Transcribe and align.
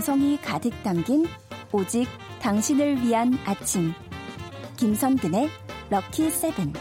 정성이 0.00 0.38
가득 0.40 0.72
담긴 0.82 1.26
오직 1.72 2.08
당신을 2.40 3.02
위한 3.02 3.38
아침. 3.44 3.92
김선근의 4.78 5.50
럭키 5.90 6.30
세븐. 6.30 6.72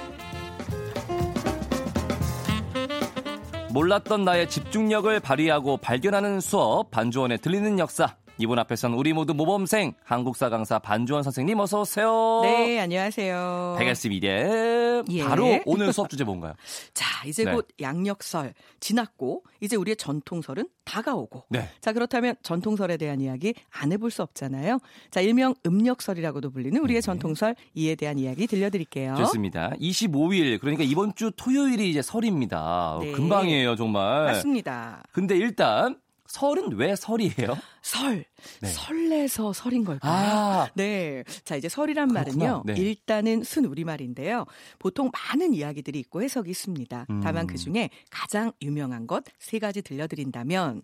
몰랐던 3.74 4.24
나의 4.24 4.50
집중력을 4.50 5.20
발휘하고 5.20 5.76
발견하는 5.78 6.40
수업 6.40 6.92
반주원의 6.92 7.40
들리는 7.40 7.78
역사 7.78 8.16
이분 8.42 8.58
앞에선 8.58 8.94
우리 8.94 9.12
모두 9.12 9.34
모범생 9.34 9.96
한국사 10.02 10.48
강사 10.48 10.80
반주원 10.80 11.24
선생님 11.24 11.60
어서 11.60 11.82
오세요. 11.82 12.40
네, 12.42 12.80
안녕하세요. 12.80 13.76
백일습 13.78 14.14
일 14.14 15.04
예. 15.10 15.24
바로 15.26 15.60
오늘 15.66 15.92
수업 15.92 16.10
주제 16.10 16.24
뭔가요? 16.24 16.54
자, 16.94 17.28
이제 17.28 17.44
네. 17.44 17.52
곧 17.52 17.68
양력설 17.82 18.54
지났고 18.80 19.44
이제 19.60 19.76
우리의 19.76 19.98
전통설은 19.98 20.70
다가오고. 20.86 21.48
네. 21.50 21.68
자, 21.82 21.92
그렇다면 21.92 22.36
전통설에 22.42 22.96
대한 22.96 23.20
이야기 23.20 23.54
안 23.72 23.92
해볼 23.92 24.10
수 24.10 24.22
없잖아요. 24.24 24.80
자, 25.12 25.20
일명 25.20 25.54
음력설이라고도 25.66 26.52
불리는 26.52 26.82
우리의 26.82 27.02
전통설 27.02 27.58
이에 27.76 27.96
대한 27.96 28.18
이야기 28.18 28.48
들려드릴게요. 28.48 29.16
네. 29.16 29.18
좋습니다. 29.18 29.72
25일 29.82 30.62
그러니까 30.62 30.86
이번 30.86 31.14
주 31.14 31.32
토요일이 31.36 31.90
이제 31.90 32.02
설입니다. 32.02 33.00
네. 33.02 33.12
금방이에요 33.12 33.76
정말. 33.76 34.28
맞습니다. 34.28 35.04
근데 35.12 35.36
일단 35.36 35.98
설은 36.30 36.74
왜 36.78 36.96
설이에요? 36.96 37.58
설. 37.82 38.24
네. 38.62 38.68
설레서 38.70 39.52
설인 39.54 39.84
걸까요? 39.84 40.12
아. 40.14 40.70
네. 40.76 41.24
자, 41.44 41.56
이제 41.56 41.68
설이란 41.70 42.10
그렇구나. 42.10 42.46
말은요. 42.46 42.64
네. 42.66 42.74
일단은 42.80 43.44
순 43.44 43.66
우리말인데요. 43.66 44.46
보통 44.78 45.12
많은 45.12 45.54
이야기들이 45.54 46.00
있고 46.00 46.22
해석이 46.22 46.50
있습니다. 46.52 47.08
음. 47.10 47.20
다만 47.22 47.48
그 47.48 47.58
중에 47.58 47.90
가장 48.10 48.52
유명한 48.62 49.08
것 49.08 49.24
세 49.40 49.58
가지 49.60 49.82
들려드린다면 49.82 50.84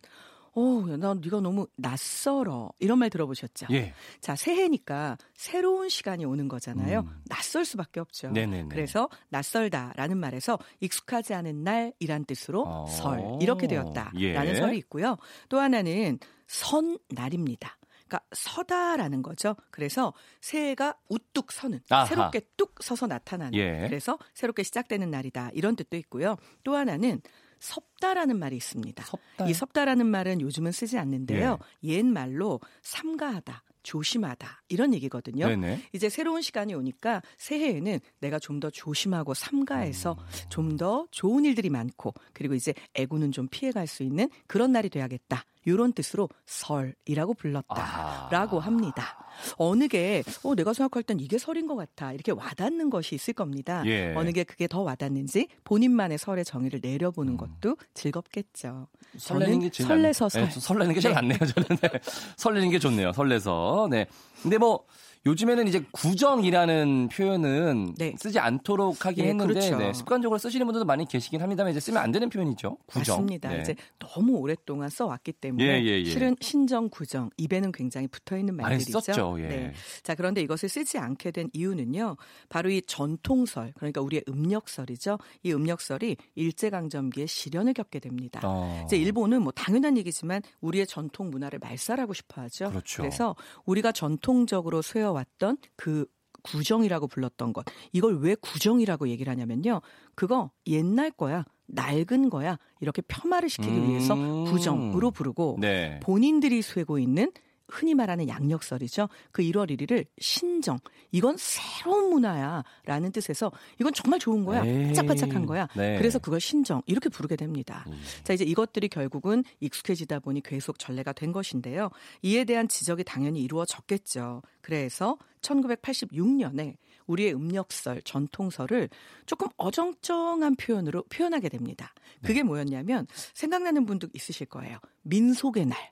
어, 0.56 0.86
야, 0.89 0.98
나 0.98 1.14
네가 1.14 1.42
너무 1.42 1.67
낯설어. 1.75 2.72
이런 2.80 2.98
말 3.00 3.09
들어보셨죠? 3.09 3.67
예. 3.72 3.94
자, 4.22 4.36
새해니까 4.36 5.17
새로운 5.34 5.89
시간이 5.89 6.23
오는 6.23 6.48
거잖아요. 6.48 7.02
음. 7.02 7.22
낯설 7.25 7.66
수밖에 7.66 8.00
없죠. 8.00 8.30
네네네. 8.30 8.70
그래서 8.70 9.09
낯설다라는 9.30 10.17
말에서 10.17 10.58
익숙하지 10.80 11.33
않은 11.33 11.64
날이란 11.64 12.23
뜻으로 12.26 12.64
어. 12.66 12.86
설 12.88 13.22
이렇게 13.42 13.67
되었다라는 13.67 14.22
예. 14.22 14.56
설이 14.56 14.78
있고요. 14.78 15.17
또 15.50 15.59
하나는 15.59 16.20
선 16.48 16.98
날입니다. 17.09 17.78
그러니까 18.08 18.20
서다라는 18.33 19.23
거죠. 19.23 19.56
그래서 19.72 20.14
새해가 20.39 20.95
우뚝 21.09 21.52
서는 21.52 21.81
아하. 21.89 22.06
새롭게 22.06 22.42
뚝 22.56 22.76
서서 22.81 23.08
나타나는 23.08 23.56
예. 23.56 23.88
그래서 23.88 24.17
새롭게 24.33 24.64
시작되는 24.64 25.09
날이다 25.09 25.50
이런 25.53 25.76
뜻도 25.76 25.98
있고요. 25.98 26.38
또 26.64 26.76
하나는 26.76 27.20
섭다라는 27.59 28.39
말이 28.39 28.56
있습니다. 28.56 29.03
섭다요? 29.03 29.50
이 29.50 29.53
섭다라는 29.53 30.06
말은 30.06 30.42
요즘은 30.42 30.72
쓰지 30.72 30.98
않는데요. 30.98 31.58
옛 31.84 32.03
말로 32.06 32.59
삼가하다, 32.81 33.64
조심하다 33.84 34.64
이런 34.70 34.94
얘기거든요. 34.94 35.48
네네. 35.48 35.81
이제 35.94 36.09
새로운 36.09 36.42
시간이 36.42 36.73
오니까 36.73 37.22
새해에는 37.38 38.00
내가 38.20 38.39
좀 38.39 38.59
더 38.59 38.70
조심하고 38.70 39.33
삼가해서 39.33 40.14
음. 40.14 40.50
좀더 40.50 41.08
좋은 41.11 41.44
일들이 41.45 41.70
많고 41.70 42.14
그리고 42.33 42.53
이제 42.56 42.73
애구는 42.94 43.31
좀 43.31 43.48
피해갈 43.50 43.86
수 43.86 44.02
있는 44.03 44.30
그런 44.48 44.72
날이 44.72 44.89
돼야겠다. 44.89 45.44
이런 45.66 45.91
뜻으로 45.94 46.30
설이라고 46.45 47.33
불렀다라고 47.33 48.58
아하. 48.59 48.66
합니다. 48.67 49.17
어느 49.58 49.88
게 49.88 50.23
어, 50.44 50.55
내가 50.55 50.71
생각할 50.73 51.03
땐 51.03 51.19
이게 51.19 51.38
설인 51.38 51.67
것 51.67 51.75
같아 51.75 52.13
이렇게 52.13 52.31
와닿는 52.31 52.89
것이 52.89 53.16
있을 53.16 53.33
겁니다. 53.33 53.83
예. 53.86 54.13
어느 54.16 54.31
게 54.31 54.43
그게 54.43 54.67
더 54.67 54.81
와닿는지 54.81 55.47
본인만의 55.66 56.17
설의 56.17 56.45
정의를 56.45 56.80
내려보는 56.81 57.33
음. 57.33 57.38
것도 57.38 57.75
즐겁겠죠. 57.93 58.88
설레는 59.17 59.59
게 59.59 59.69
제일 59.69 59.88
설레서 59.88 60.25
낫- 60.25 60.30
설. 60.31 60.43
네, 60.43 60.49
저 60.49 60.59
설레는 60.59 60.93
게 60.93 60.99
제일 61.02 61.16
낫네요. 61.16 61.38
저는 61.39 61.77
네. 61.81 61.89
설레는 62.37 62.70
게 62.70 62.80
좋네요. 62.80 63.11
설레서. 63.11 63.87
네. 63.92 64.05
근데 64.42 64.58
뭐 64.58 64.86
요즘에는 65.25 65.67
이제 65.67 65.83
구정이라는 65.91 67.09
표현은 67.11 67.95
네. 67.97 68.13
쓰지 68.17 68.37
않도록 68.37 69.05
하긴 69.08 69.23
네, 69.23 69.30
했는데 69.31 69.53
그렇죠. 69.53 69.77
네, 69.77 69.91
습관적으로 69.91 70.37
쓰시는 70.37 70.67
분들도 70.67 70.86
많이 70.86 71.08
계시긴 71.08 71.41
합니다만 71.41 71.71
이제 71.71 71.80
쓰면 71.80 72.02
안 72.02 72.11
되는 72.11 72.30
표현이죠. 72.30 72.77
구정. 72.86 73.15
맞습니다. 73.21 73.49
네. 73.49 73.61
이제 73.61 73.75
너무 73.97 74.33
오랫동안 74.37 74.89
써왔기 74.89 75.33
때문에 75.33 75.64
예, 75.65 75.83
예, 75.83 76.02
예. 76.02 76.05
실은 76.05 76.35
신정, 76.41 76.89
구정 76.89 77.31
입에는 77.37 77.71
굉장히 77.71 78.08
붙어 78.08 78.37
있는 78.37 78.55
많이 78.55 78.75
말들이죠. 78.75 78.99
썼죠, 78.99 79.37
예. 79.39 79.47
네. 79.47 79.73
자 80.03 80.14
그런데 80.14 80.41
이것을 80.41 80.69
쓰지 80.69 80.99
않게 80.99 81.31
된 81.31 81.49
이유는요. 81.53 82.17
바로 82.47 82.69
이 82.69 82.83
전통설 82.83 83.73
그러니까 83.77 84.02
우리의 84.02 84.23
음력설이죠. 84.30 85.17
이 85.41 85.53
음력설이 85.53 86.17
일제강점기에 86.35 87.25
시련을 87.25 87.73
겪게 87.73 87.97
됩니다. 87.97 88.41
어. 88.43 88.83
이제 88.85 88.95
일본은 88.95 89.41
뭐 89.41 89.52
당연한 89.52 89.97
얘기지만 89.97 90.43
우리의 90.61 90.85
전통 90.85 91.31
문화를 91.31 91.58
말살하고 91.58 92.14
싶어하죠. 92.14 92.69
그렇죠. 92.69 93.02
래서 93.02 93.35
우리가 93.65 93.91
전통적으로 93.91 94.83
쇠어 94.83 95.14
왔던 95.15 95.58
그 95.76 96.05
구정이라고 96.43 97.08
불렀던 97.08 97.53
것 97.53 97.65
이걸 97.92 98.20
왜 98.20 98.36
구정이라고 98.36 99.09
얘기를 99.09 99.31
하냐면요. 99.31 99.81
그거 100.14 100.52
옛날 100.67 101.09
거야. 101.11 101.43
낡은 101.67 102.30
거야. 102.30 102.59
이렇게 102.80 103.02
폄하를 103.02 103.49
시키기 103.49 103.76
음. 103.76 103.89
위해서 103.89 104.15
구정으로 104.15 105.09
부르고 105.09 105.58
네. 105.59 105.99
본인들이 106.03 106.61
쇠고 106.61 106.99
있는 106.99 107.31
흔히 107.67 107.93
말하는 107.93 108.27
양력설이죠. 108.27 109.09
그 109.31 109.42
1월 109.43 109.70
1일을 109.70 110.05
신정. 110.20 110.80
이건 111.11 111.36
새로운 111.37 112.09
문화야라는 112.09 113.11
뜻에서 113.11 113.52
이건 113.80 113.93
정말 113.93 114.20
좋은 114.20 114.45
거야. 114.45 114.64
에이. 114.65 114.86
반짝반짝한 114.86 115.45
거야. 115.45 115.67
네. 115.76 115.98
그래서 115.98 116.20
그걸 116.20 116.39
신정 116.39 116.81
이렇게 116.86 117.09
부르게 117.09 117.36
됩니다. 117.36 117.86
음. 117.87 117.99
자, 118.23 118.33
이제 118.33 118.43
이것들이 118.43 118.87
결국은 118.89 119.43
익숙해지다 119.59 120.20
보니 120.20 120.42
계속 120.42 120.80
전례가 120.80 121.14
된 121.14 121.31
것인데요. 121.31 121.89
이에 122.21 122.43
대한 122.43 122.67
지적이 122.67 123.03
당연히 123.03 123.42
이루어졌겠죠. 123.42 124.42
그래서 124.61 125.17
1986년에 125.42 126.76
우리의 127.08 127.36
음력설, 127.36 128.01
전통설을 128.03 128.89
조금 129.25 129.47
어정쩡한 129.57 130.56
표현으로 130.56 131.03
표현하게 131.03 131.50
됩니다. 131.50 131.94
그게 132.24 132.44
뭐였냐면 132.44 133.06
생각나는 133.33 133.86
분도 133.86 134.07
있으실 134.13 134.47
거예요. 134.47 134.80
민속의 135.03 135.68
날. 135.68 135.92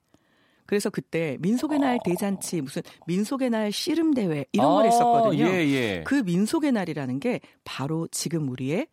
그래서 0.65 0.89
그때 0.89 1.37
민속의 1.39 1.79
날 1.79 1.99
대잔치 2.03 2.61
무슨 2.61 2.81
민속의 3.07 3.49
날 3.49 3.71
씨름 3.71 4.13
대회 4.13 4.45
이런 4.51 4.73
걸 4.73 4.83
아, 4.83 4.85
했었거든요. 4.85 5.45
예, 5.45 5.67
예. 5.67 6.03
그 6.05 6.15
민속의 6.15 6.71
날이라는 6.71 7.19
게 7.19 7.39
바로 7.63 8.07
지금 8.11 8.49
우리의 8.49 8.87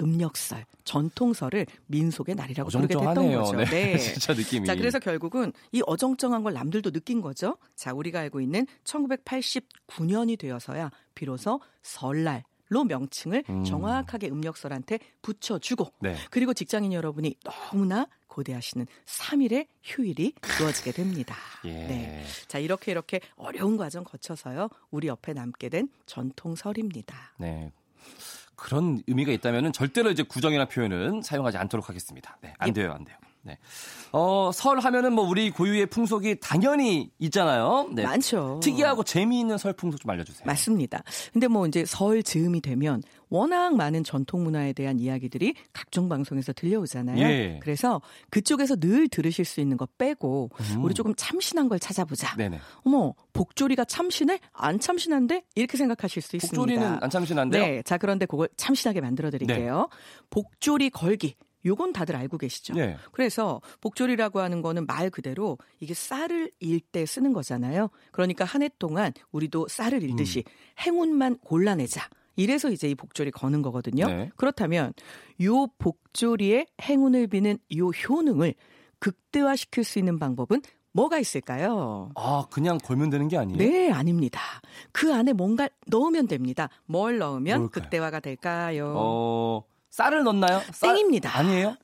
음력설, 0.00 0.64
전통설을 0.84 1.66
민속의 1.86 2.34
날이라고 2.36 2.70
부르게 2.70 2.94
됐던. 2.94 3.32
거죠. 3.32 3.56
네. 3.56 3.98
진짜 3.98 4.32
느낌이. 4.32 4.66
자, 4.66 4.74
그래서 4.74 4.98
결국은 4.98 5.52
이 5.72 5.82
어정쩡한 5.86 6.42
걸 6.42 6.52
남들도 6.52 6.90
느낀 6.92 7.20
거죠. 7.20 7.56
자, 7.74 7.92
우리가 7.92 8.20
알고 8.20 8.40
있는 8.40 8.66
1989년이 8.84 10.38
되어서야 10.38 10.90
비로소 11.14 11.60
설날 11.82 12.44
로 12.70 12.84
명칭을 12.84 13.44
음. 13.48 13.64
정확하게 13.64 14.28
음력설한테 14.28 14.98
붙여주고 15.22 15.86
네. 16.00 16.16
그리고 16.30 16.52
직장인 16.52 16.92
여러분이 16.92 17.36
너무나 17.42 18.06
고대하시는 18.38 18.86
3일의 19.04 19.66
휴일이 19.82 20.32
이루어지게 20.58 20.92
됩니다. 20.92 21.34
예. 21.64 21.72
네. 21.72 22.24
자, 22.46 22.58
이렇게 22.58 22.92
이렇게 22.92 23.20
어려운 23.36 23.76
과정 23.76 24.04
거쳐서요. 24.04 24.68
우리 24.90 25.08
옆에 25.08 25.32
남게 25.32 25.68
된 25.68 25.88
전통설입니다. 26.06 27.34
네. 27.38 27.72
그런 28.54 29.02
의미가 29.06 29.32
있다면은 29.32 29.72
절대로 29.72 30.10
이제 30.10 30.22
구정이나 30.22 30.66
표현은 30.66 31.22
사용하지 31.22 31.58
않도록 31.58 31.88
하겠습니다. 31.88 32.38
네, 32.40 32.54
안 32.58 32.68
예. 32.68 32.72
돼요, 32.72 32.92
안 32.92 33.04
돼요. 33.04 33.16
네. 33.42 33.58
어, 34.12 34.50
설 34.52 34.78
하면은 34.78 35.12
뭐 35.12 35.26
우리 35.26 35.50
고유의 35.50 35.86
풍속이 35.86 36.40
당연히 36.40 37.10
있잖아요. 37.18 37.88
네. 37.94 38.02
많죠. 38.02 38.60
특이하고 38.62 39.04
재미있는 39.04 39.58
설 39.58 39.72
풍속 39.72 40.00
좀 40.00 40.10
알려주세요. 40.10 40.44
맞습니다. 40.46 41.02
근데 41.32 41.48
뭐 41.48 41.66
이제 41.66 41.84
설 41.84 42.22
즈음이 42.22 42.60
되면 42.60 43.02
워낙 43.30 43.76
많은 43.76 44.04
전통 44.04 44.42
문화에 44.44 44.72
대한 44.72 44.98
이야기들이 44.98 45.54
각종 45.72 46.08
방송에서 46.08 46.52
들려오잖아요. 46.52 47.18
예. 47.18 47.60
그래서 47.62 48.00
그쪽에서 48.30 48.76
늘 48.76 49.08
들으실 49.08 49.44
수 49.44 49.60
있는 49.60 49.76
거 49.76 49.86
빼고 49.98 50.50
음. 50.58 50.84
우리 50.84 50.94
조금 50.94 51.14
참신한 51.14 51.68
걸 51.68 51.78
찾아보자. 51.78 52.36
네네. 52.36 52.58
어머, 52.84 53.14
복조리가 53.34 53.84
참신해? 53.84 54.40
안 54.52 54.80
참신한데? 54.80 55.44
이렇게 55.54 55.76
생각하실 55.76 56.22
수 56.22 56.36
있습니다. 56.36 56.56
복조리는 56.56 56.98
안 57.02 57.10
참신한데요. 57.10 57.62
네. 57.62 57.82
자, 57.82 57.98
그런데 57.98 58.26
그걸 58.26 58.48
참신하게 58.56 59.00
만들어 59.00 59.30
드릴게요. 59.30 59.88
복조리 60.30 60.90
걸기. 60.90 61.34
요건 61.66 61.92
다들 61.92 62.14
알고 62.16 62.38
계시죠? 62.38 62.74
네. 62.74 62.96
그래서 63.12 63.60
복조리라고 63.80 64.40
하는 64.40 64.62
거는 64.62 64.86
말 64.86 65.10
그대로 65.10 65.58
이게 65.80 65.94
쌀을 65.94 66.50
일 66.60 66.80
때 66.80 67.04
쓰는 67.06 67.32
거잖아요. 67.32 67.88
그러니까 68.12 68.44
한 68.44 68.62
해 68.62 68.70
동안 68.78 69.12
우리도 69.32 69.68
쌀을 69.68 70.02
일듯이 70.02 70.44
음. 70.46 70.52
행운만 70.86 71.38
골라내자. 71.38 72.08
이래서 72.36 72.70
이제 72.70 72.88
이 72.88 72.94
복조리 72.94 73.30
거는 73.32 73.62
거거든요. 73.62 74.06
네. 74.06 74.30
그렇다면 74.36 74.92
요 75.42 75.66
복조리의 75.78 76.66
행운을 76.80 77.26
비는 77.26 77.58
요 77.76 77.88
효능을 77.88 78.54
극대화시킬 79.00 79.84
수 79.84 79.98
있는 79.98 80.18
방법은 80.18 80.62
뭐가 80.92 81.18
있을까요? 81.18 82.10
아, 82.16 82.46
그냥 82.50 82.78
걸면 82.78 83.10
되는 83.10 83.28
게 83.28 83.36
아니에요? 83.36 83.58
네, 83.58 83.90
아닙니다. 83.92 84.40
그 84.92 85.12
안에 85.14 85.32
뭔가 85.32 85.68
넣으면 85.86 86.26
됩니다. 86.26 86.68
뭘 86.86 87.18
넣으면 87.18 87.60
뭘까요? 87.60 87.68
극대화가 87.70 88.20
될까요? 88.20 88.94
어, 88.96 89.62
쌀을 89.98 90.22
넣나요? 90.22 90.62
쌀- 90.72 90.94
땡입니다. 90.94 91.36
아니에요? 91.36 91.76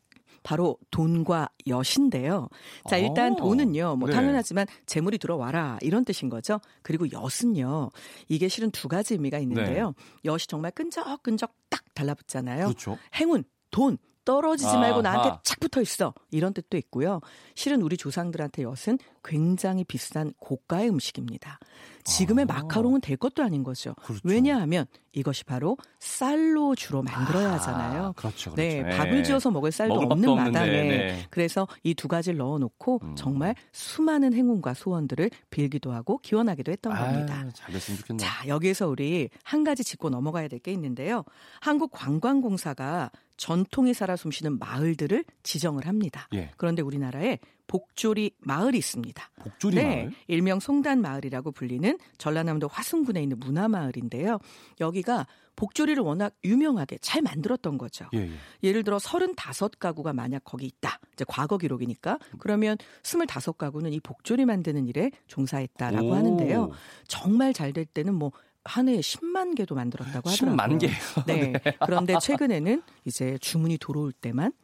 바로 0.45 0.77
돈과 0.91 1.49
엿인데요. 1.67 2.49
자, 2.89 2.97
일단 2.99 3.33
오, 3.33 3.37
돈은요, 3.37 3.97
뭐 3.97 4.09
네. 4.09 4.15
당연하지만 4.15 4.67
재물이 4.87 5.17
들어와라 5.19 5.79
이런 5.81 6.05
뜻인 6.05 6.29
거죠. 6.29 6.61
그리고 6.83 7.07
엿은요, 7.11 7.91
이게 8.29 8.49
실은 8.49 8.71
두 8.71 8.87
가지 8.87 9.15
의미가 9.15 9.39
있는데요. 9.39 9.95
엿이 10.25 10.47
정말 10.47 10.71
끈적끈적 10.73 11.51
딱 11.71 11.83
달라붙잖아요. 11.95 12.67
그렇죠. 12.67 12.99
행운, 13.15 13.43
돈 13.71 13.97
떨어지지 14.27 14.71
말고. 14.77 15.03
나한테 15.03 15.39
착 15.43 15.61
붙어 15.61 15.81
있어. 15.83 16.15
이런 16.31 16.53
뜻도 16.55 16.77
있고요. 16.79 17.21
실은 17.55 17.81
우리 17.83 17.97
조상들한테 17.97 18.63
엿은 18.63 18.99
굉장히 19.25 19.83
비싼 19.85 20.33
고가의 20.39 20.89
음식입니다. 20.91 21.59
지금의 22.05 22.47
아. 22.49 22.55
마카롱은 22.55 23.01
될 23.01 23.17
것도 23.17 23.43
아닌 23.43 23.65
거죠. 23.65 23.95
그렇죠. 24.03 24.21
왜냐하면 24.25 24.87
이것이 25.13 25.45
바로 25.45 25.77
쌀로 26.01 26.75
주로 26.75 27.03
만들어야 27.03 27.53
하잖아요. 27.55 28.03
아, 28.07 28.13
그렇죠, 28.13 28.51
그렇죠. 28.51 28.55
네, 28.57 28.83
네. 28.83 28.97
밥을 28.97 29.25
지어서 29.25 29.51
먹을 29.51 29.73
쌀도 29.73 29.95
먹을 29.95 30.13
없는 30.13 30.35
마당에 30.35 30.71
네. 30.71 31.27
그래서 31.31 31.67
이 31.83 31.95
두 31.95 32.09
가지를 32.09 32.37
넣어놓고 32.39 33.01
음. 33.03 33.15
정말 33.17 33.55
수많은 33.73 34.35
행운과 34.35 34.75
소원들을 34.75 35.31
빌기도 35.51 35.93
하고 35.93 36.19
기원하기도 36.19 36.73
했던 36.73 36.95
겁니다. 36.95 37.35
아, 37.47 37.51
잘 37.55 37.73
됐으면 37.73 37.99
좋겠네. 38.01 38.23
자, 38.23 38.47
여기에서 38.49 38.89
우리 38.89 39.31
한 39.43 39.65
가지 39.65 39.83
짚고 39.85 40.11
넘어가야 40.11 40.49
될 40.49 40.59
게 40.65 40.73
있는데요. 40.73 41.25
한국관광공사가 41.61 43.11
전통이 43.37 43.95
살아 43.95 44.17
숨쉬는 44.17 44.59
마을들을 44.59 45.25
지정을 45.43 45.87
합니다. 45.87 46.29
예. 46.35 46.51
그런데 46.57 46.83
우리나라에 46.83 47.39
복조리 47.67 48.33
마을이 48.41 48.79
있습니다. 48.79 49.31
복조리 49.41 49.77
네, 49.77 49.83
마을. 49.85 50.13
일명 50.29 50.61
송단 50.61 51.01
마을이라고 51.01 51.53
불리는 51.53 51.99
전라남도 52.19 52.69
화순군에 52.69 53.23
있는 53.23 53.39
문화 53.41 53.69
마을인데요. 53.69 54.39
여기가 54.81 55.27
복조리를 55.57 56.03
워낙 56.03 56.35
유명하게 56.45 56.99
잘 57.01 57.23
만들었던 57.23 57.79
거죠. 57.79 58.07
예, 58.15 58.19
예. 58.19 58.31
예 58.65 58.73
를 58.73 58.83
들어 58.83 58.99
35가구가 58.99 60.13
만약 60.13 60.43
거기 60.45 60.67
있다. 60.67 60.99
이제 61.13 61.25
과거 61.29 61.59
기록이니까. 61.59 62.19
그러면 62.41 62.77
25가구는 63.03 63.93
이 63.93 64.01
복조리 64.01 64.45
만드는 64.47 64.87
일에 64.89 65.11
종사했다라고 65.29 66.09
오. 66.09 66.15
하는데요. 66.15 66.71
정말 67.07 67.53
잘 67.53 67.73
될 67.73 67.85
때는 67.87 68.15
뭐 68.15 68.57
한 68.57 68.89
해에 68.89 68.99
10만 69.01 69.57
개도 69.57 69.75
만들었다고 69.77 70.29
하더라고요. 70.29 70.57
10만 70.57 70.81
개. 70.81 70.89
네. 71.27 71.53
그런데 71.87 72.17
최근에는 72.21 72.83
이제 73.05 73.39
주문이 73.41 73.79
들어올 73.79 74.13
때만 74.13 74.49
어? 74.49 74.64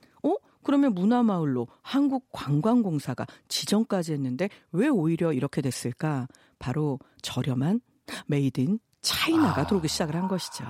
그러면 0.63 0.95
문화마을로 0.95 1.69
한국관광공사가 1.83 3.27
지정까지 3.49 4.13
했는데 4.13 4.49
왜 4.73 4.89
오히려 4.89 5.33
이렇게 5.33 5.61
됐을까? 5.63 6.29
바로 6.59 6.99
저렴한 7.23 7.81
made 8.27 8.61
in 8.61 8.79
China가 9.03 9.63
아. 9.63 9.67
들어오기 9.67 9.89
시작을 9.89 10.15
한 10.15 10.29
것이죠. 10.29 10.65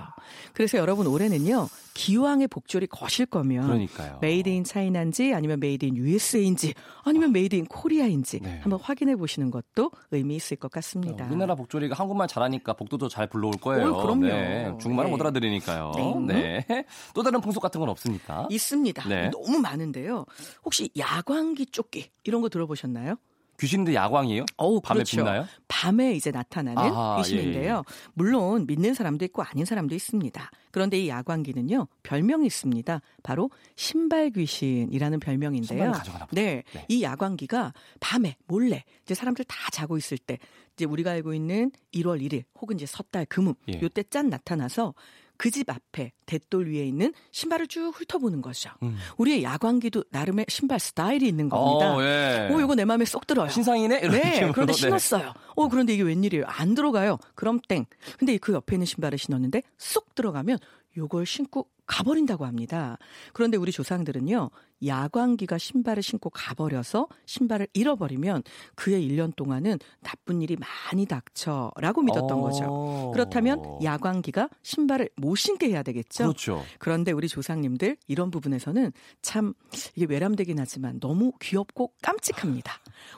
그래서 0.53 0.79
여러분 0.79 1.06
올해는요. 1.06 1.69
기왕에 1.95 2.49
복조리 2.49 2.87
거실 2.87 3.27
거면 3.27 3.67
그러니까요. 3.67 4.19
made 4.21 4.49
in 4.49 4.65
China인지 4.65 5.35
아니면 5.35 5.59
made 5.61 5.85
in 5.85 5.97
USA인지 5.97 6.75
아니면 7.03 7.32
made 7.33 7.57
in 7.57 7.67
Korea인지 7.67 8.41
네. 8.41 8.61
한번 8.62 8.79
확인해 8.81 9.17
보시는 9.17 9.50
것도 9.50 9.91
의미 10.12 10.37
있을 10.37 10.56
것 10.56 10.71
같습니다. 10.71 11.27
우리나라 11.27 11.55
복조리가 11.56 11.97
한국말 11.97 12.29
잘하니까 12.29 12.75
복도도 12.75 13.09
잘 13.09 13.27
불러올 13.27 13.55
거예요. 13.61 13.94
어, 13.94 14.03
그럼요. 14.03 14.27
네, 14.27 14.65
중국말은 14.81 15.11
네. 15.11 15.17
못 15.17 15.21
알아들으니까요. 15.21 15.93
네. 16.26 16.65
네. 16.69 16.85
또 17.15 17.23
다른 17.23 17.41
풍속 17.41 17.61
같은 17.61 17.81
건 17.81 17.88
없습니까? 17.88 18.47
있습니다. 18.50 19.09
네. 19.09 19.31
너무 19.31 19.59
많은데요. 19.59 20.25
혹시 20.65 20.91
야광귀 20.97 21.67
쫓기 21.67 22.11
이런 22.25 22.41
거 22.41 22.49
들어보셨나요? 22.49 23.17
귀신인데 23.61 23.95
야광이에요? 23.95 24.47
어우, 24.57 24.81
밤에 24.81 24.99
그렇죠. 24.99 25.19
빛나요? 25.19 25.47
밤에 25.69 26.15
이제 26.15 26.31
나타나는 26.31 26.79
아하, 26.79 27.19
귀신인데요. 27.19 27.73
예, 27.73 27.79
예. 27.79 28.11
물론 28.15 28.67
믿는 28.67 28.95
사람도 28.95 29.25
있고 29.27 29.43
아닌 29.43 29.67
사람도 29.67 29.95
있습니다. 29.95 30.51
그런데 30.71 30.99
이 30.99 31.09
야광귀는요 31.09 31.87
별명이 32.03 32.47
있습니다. 32.47 33.01
바로 33.23 33.51
신발 33.77 34.31
귀신이라는 34.31 35.21
별명인데요. 35.21 35.93
네, 36.33 36.62
네. 36.73 36.85
이 36.89 37.03
야광기가 37.03 37.75
밤에 38.01 38.37
몰래 38.47 38.85
이제 39.03 39.15
사람들 39.15 39.45
다 39.45 39.57
자고 39.71 39.99
있을 39.99 40.17
때 40.17 40.39
이제 40.75 40.87
우리가 40.87 41.11
알고 41.11 41.35
있는 41.35 41.71
1월 41.95 42.23
1일 42.23 42.45
혹은 42.61 42.77
이제 42.77 42.87
섣달 42.87 43.27
금음 43.27 43.55
예. 43.69 43.79
요때 43.83 44.05
짠 44.05 44.31
나타나서 44.31 44.95
그 45.41 45.51
집 45.51 45.71
앞에 45.71 46.13
대돌 46.27 46.69
위에 46.71 46.85
있는 46.85 47.15
신발을 47.33 47.67
쭉 47.67 47.93
훑어보는 47.99 48.43
거죠. 48.43 48.69
음. 48.83 48.99
우리의 49.17 49.43
야광기도 49.43 50.05
나름의 50.11 50.45
신발 50.51 50.79
스타일이 50.79 51.27
있는 51.27 51.49
겁니다. 51.49 51.95
어, 51.95 52.03
예. 52.03 52.51
오, 52.53 52.61
이거 52.61 52.75
내 52.75 52.85
마음에 52.85 53.07
쏙 53.07 53.27
들어요. 53.27 53.49
신상이네? 53.49 54.01
네. 54.09 54.51
그런데 54.53 54.75
네. 54.75 54.79
신었어요. 54.79 55.33
어, 55.57 55.69
그런데 55.69 55.95
이게 55.95 56.03
웬일이에요? 56.03 56.45
안 56.47 56.75
들어가요. 56.75 57.17
그럼 57.35 57.59
땡. 57.67 57.87
근데 58.19 58.37
그 58.37 58.53
옆에 58.53 58.77
있는 58.77 58.85
신발을 58.85 59.17
신었는데 59.17 59.63
쏙 59.79 60.15
들어가면 60.15 60.59
요걸 60.99 61.25
신고 61.25 61.71
가버린다고 61.91 62.47
합니다. 62.47 62.99
그런데 63.33 63.57
우리 63.57 63.73
조상들은요, 63.73 64.51
야광기가 64.87 65.59
신발을 65.59 66.05
신고 66.05 66.31
가버려서 66.31 67.09
신발을 67.27 67.67
잃어버리면 67.75 68.45
그의 68.77 69.07
1년 69.09 69.35
동안은 69.35 69.79
나쁜 70.01 70.41
일이 70.41 70.57
많이 70.57 71.05
닥쳐라고 71.05 72.03
믿었던 72.03 72.41
거죠. 72.41 72.65
어. 72.69 73.11
그렇다면 73.13 73.61
야광기가 73.83 74.49
신발을 74.63 75.11
못 75.17 75.35
신게 75.35 75.69
해야 75.69 75.83
되겠죠. 75.83 76.25
그렇죠. 76.25 76.63
그런데 76.79 77.11
우리 77.11 77.27
조상님들 77.27 77.97
이런 78.07 78.31
부분에서는 78.31 78.93
참 79.21 79.53
이게 79.97 80.07
외람되긴 80.07 80.61
하지만 80.61 81.01
너무 81.01 81.33
귀엽고 81.41 81.95
깜찍합니다. 82.03 82.73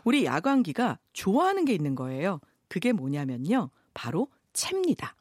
우리 0.04 0.24
야광기가 0.24 0.98
좋아하는 1.12 1.66
게 1.66 1.74
있는 1.74 1.94
거예요. 1.94 2.40
그게 2.68 2.92
뭐냐면요. 2.92 3.68
바로 3.92 4.28
채입니다. 4.54 5.14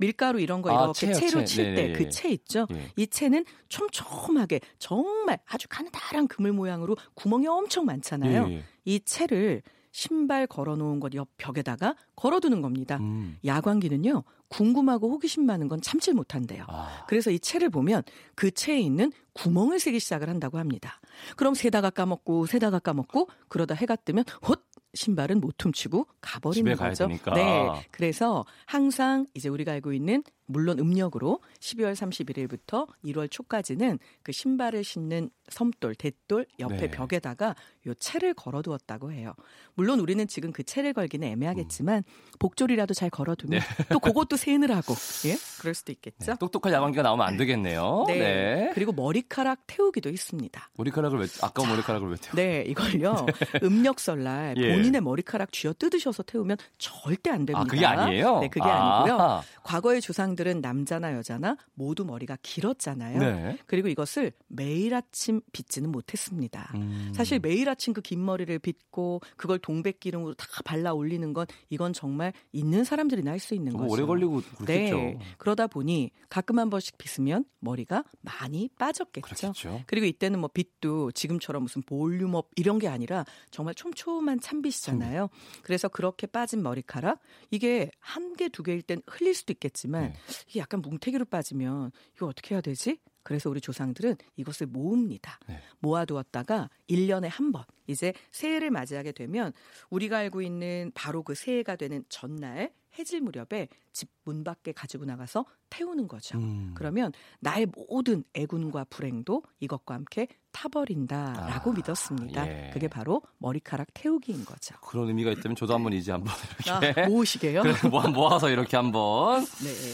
밀가루 0.00 0.40
이런 0.40 0.62
거 0.62 0.70
아, 0.70 0.84
이렇게 0.84 1.12
채로 1.12 1.40
채. 1.40 1.44
칠때 1.44 1.72
네네네. 1.74 1.92
그채 1.92 2.30
있죠. 2.30 2.66
예. 2.72 2.90
이 2.96 3.06
채는 3.06 3.44
촘촘하게 3.68 4.60
정말 4.78 5.38
아주 5.46 5.68
가느다란 5.68 6.26
그물 6.26 6.52
모양으로 6.52 6.96
구멍이 7.14 7.46
엄청 7.46 7.84
많잖아요. 7.84 8.46
예, 8.48 8.52
예. 8.54 8.64
이 8.86 9.00
채를 9.00 9.62
신발 9.92 10.46
걸어 10.46 10.76
놓은 10.76 11.00
것 11.00 11.14
옆 11.14 11.28
벽에다가 11.36 11.96
걸어두는 12.16 12.62
겁니다. 12.62 12.96
음. 12.98 13.36
야광기는요. 13.44 14.22
궁금하고 14.48 15.10
호기심 15.10 15.44
많은 15.46 15.68
건 15.68 15.80
참질 15.80 16.14
못한대요. 16.14 16.64
아. 16.68 17.04
그래서 17.08 17.30
이 17.30 17.38
채를 17.38 17.70
보면 17.70 18.02
그 18.34 18.50
채에 18.50 18.78
있는 18.80 19.12
구멍을 19.34 19.78
세기 19.80 20.00
시작을 20.00 20.28
한다고 20.28 20.58
합니다. 20.58 21.00
그럼 21.36 21.54
세다가 21.54 21.90
까먹고 21.90 22.46
세다가 22.46 22.78
까먹고 22.78 23.28
그러다 23.48 23.74
해가 23.74 23.96
뜨면 23.96 24.24
헛 24.48 24.62
신발은 24.94 25.40
못 25.40 25.54
훔치고 25.64 26.06
가버리는 26.20 26.76
거죠. 26.76 27.06
되니까. 27.06 27.34
네. 27.34 27.86
그래서 27.90 28.44
항상 28.66 29.26
이제 29.34 29.48
우리가 29.48 29.72
알고 29.72 29.92
있는 29.92 30.22
물론 30.50 30.78
음력으로 30.78 31.40
12월 31.60 31.94
31일부터 31.94 32.86
1월 33.04 33.30
초까지는 33.30 33.98
그 34.22 34.32
신발을 34.32 34.84
신는 34.84 35.30
섬돌, 35.48 35.94
대돌 35.94 36.46
옆에 36.58 36.76
네. 36.76 36.90
벽에다가 36.90 37.54
요 37.86 37.94
채를 37.94 38.34
걸어두었다고 38.34 39.12
해요. 39.12 39.34
물론 39.74 40.00
우리는 40.00 40.26
지금 40.28 40.52
그 40.52 40.62
채를 40.62 40.92
걸기는 40.92 41.26
애매하겠지만 41.26 42.04
복졸이라도 42.38 42.94
잘 42.94 43.10
걸어두면 43.10 43.60
또 43.90 43.98
그것도 43.98 44.36
세느라고 44.36 44.94
예 45.26 45.36
그럴 45.60 45.74
수도 45.74 45.92
있겠죠. 45.92 46.32
네, 46.32 46.34
똑똑한 46.38 46.72
야광기가 46.72 47.02
나오면 47.02 47.26
안 47.26 47.36
되겠네요. 47.36 48.04
네. 48.06 48.18
네. 48.18 48.70
그리고 48.74 48.92
머리카락 48.92 49.60
태우기도 49.66 50.08
있습니다. 50.08 50.70
머리카락을 50.76 51.18
왜, 51.18 51.26
아까운 51.42 51.68
머리카락을 51.68 52.08
왜 52.08 52.16
태워? 52.16 52.34
네, 52.34 52.64
이걸요. 52.66 53.26
음력 53.62 54.00
설날 54.00 54.54
예. 54.56 54.74
본인의 54.74 55.00
머리카락 55.00 55.52
쥐어 55.52 55.72
뜯으셔서 55.78 56.22
태우면 56.22 56.56
절대 56.78 57.30
안 57.30 57.46
됩니다. 57.46 57.60
아, 57.60 57.64
그게 57.64 57.86
아니에요? 57.86 58.40
네, 58.40 58.48
그게 58.48 58.68
아. 58.68 59.00
아. 59.00 59.04
니고요 59.04 59.42
과거의 59.62 60.00
조상들 60.00 60.39
은 60.46 60.60
남자나 60.60 61.14
여자나 61.14 61.56
모두 61.74 62.04
머리가 62.04 62.36
길었잖아요. 62.42 63.18
네. 63.18 63.58
그리고 63.66 63.88
이것을 63.88 64.32
매일 64.48 64.94
아침 64.94 65.40
빗지는 65.52 65.90
못했습니다. 65.92 66.70
음. 66.74 67.12
사실 67.14 67.38
매일 67.38 67.68
아침 67.68 67.92
그 67.92 68.00
긴 68.00 68.24
머리를 68.24 68.58
빗고 68.58 69.20
그걸 69.36 69.58
동백기름으로 69.58 70.34
다 70.34 70.46
발라 70.64 70.92
올리는 70.94 71.32
건 71.32 71.46
이건 71.68 71.92
정말 71.92 72.32
있는 72.52 72.82
사람들이나 72.84 73.30
할 73.30 73.40
수 73.40 73.54
있는 73.54 73.72
거죠. 73.72 73.90
오래 73.92 74.04
걸리고 74.04 74.42
그렇겠죠. 74.58 74.96
네. 74.96 75.18
그러다 75.38 75.66
보니 75.66 76.10
가끔 76.28 76.58
한 76.58 76.68
번씩 76.70 76.98
빗으면 76.98 77.44
머리가 77.60 78.04
많이 78.20 78.68
빠졌겠죠. 78.78 79.22
그렇겠죠. 79.22 79.82
그리고 79.86 80.06
이때는 80.06 80.38
뭐 80.40 80.48
빗도 80.52 81.12
지금처럼 81.12 81.62
무슨 81.62 81.82
볼륨업 81.82 82.50
이런 82.56 82.78
게 82.78 82.88
아니라 82.88 83.24
정말 83.50 83.74
촘촘한 83.74 84.40
참빗이잖아요. 84.40 85.28
그래서 85.62 85.88
그렇게 85.88 86.26
빠진 86.26 86.62
머리카락 86.62 87.20
이게 87.50 87.90
한 87.98 88.34
개 88.36 88.48
두 88.48 88.62
개일 88.62 88.82
땐 88.82 89.02
흘릴 89.06 89.34
수도 89.34 89.52
있겠지만 89.52 90.02
네. 90.04 90.14
이게 90.48 90.60
약간 90.60 90.80
뭉태기로 90.82 91.26
빠지면 91.26 91.92
이거 92.16 92.26
어떻게 92.26 92.54
해야 92.54 92.60
되지? 92.60 92.98
그래서 93.22 93.50
우리 93.50 93.60
조상들은 93.60 94.16
이것을 94.36 94.66
모읍니다. 94.66 95.38
네. 95.46 95.60
모아두었다가 95.80 96.70
1년에 96.88 97.28
한 97.30 97.52
번, 97.52 97.64
이제 97.86 98.12
새해를 98.30 98.70
맞이하게 98.70 99.12
되면 99.12 99.52
우리가 99.90 100.18
알고 100.18 100.42
있는 100.42 100.90
바로 100.94 101.22
그 101.22 101.34
새해가 101.34 101.76
되는 101.76 102.04
전날 102.08 102.72
해질 102.98 103.20
무렵에 103.20 103.68
집 103.92 104.08
문 104.24 104.44
밖에 104.44 104.70
가지고 104.70 105.06
나가서 105.06 105.44
태우는 105.70 106.06
거죠. 106.06 106.38
음. 106.38 106.70
그러면 106.76 107.10
나의 107.40 107.66
모든 107.88 108.22
애군과 108.34 108.84
불행도 108.90 109.42
이것과 109.58 109.94
함께 109.94 110.28
타버린다라고 110.52 111.70
아, 111.70 111.74
믿었습니다. 111.74 112.46
예. 112.46 112.70
그게 112.72 112.86
바로 112.86 113.22
머리카락 113.38 113.88
태우기인 113.94 114.44
거죠. 114.44 114.76
그런 114.82 115.08
의미가 115.08 115.32
있다면 115.32 115.56
저도 115.56 115.74
한번 115.74 115.92
이제 115.94 116.12
한번 116.12 116.32
아, 116.68 116.78
이렇게 116.84 117.06
모으시게요? 117.10 117.62
그래, 117.62 117.74
모아, 117.90 118.06
모아서 118.08 118.50
이렇게 118.50 118.76
한번 118.76 119.44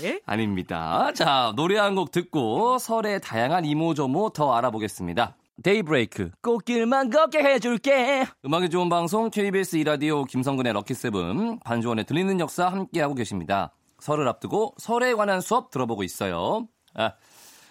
네. 0.03 0.21
아닙니다. 0.27 1.13
자, 1.15 1.53
노래 1.57 1.79
한 1.79 1.95
곡 1.97 2.11
듣고 2.11 2.77
설의 2.79 3.23
다양한 3.23 3.65
이모저모 3.65 4.31
더 4.31 4.53
알아보겠습니다. 4.55 5.35
데이브레이크. 5.67 6.31
꽃길만 6.43 7.11
걷게 7.11 7.41
해줄게. 7.41 8.25
음악이 8.45 8.71
좋은 8.71 8.89
방송 8.89 9.31
KBS 9.31 9.75
2라디오 9.75 10.23
김성근의 10.23 10.73
럭키세븐. 10.73 11.59
반주원의 11.59 12.05
들리는 12.05 12.39
역사 12.39 12.69
함께하고 12.69 13.17
계십니다. 13.17 13.73
설을 13.99 14.29
앞두고 14.29 14.77
설에 14.79 15.15
관한 15.15 15.41
수업 15.41 15.73
들어보고 15.73 16.05
있어요. 16.05 16.69
아, 16.95 17.15